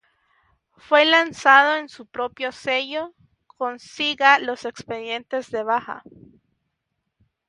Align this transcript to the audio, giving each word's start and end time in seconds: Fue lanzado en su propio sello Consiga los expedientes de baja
Fue 0.77 1.05
lanzado 1.05 1.77
en 1.77 1.87
su 1.87 2.07
propio 2.07 2.51
sello 2.51 3.13
Consiga 3.45 4.39
los 4.39 4.65
expedientes 4.65 5.51
de 5.51 5.61
baja 5.61 6.01